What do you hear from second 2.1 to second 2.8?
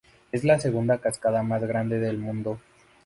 mundo.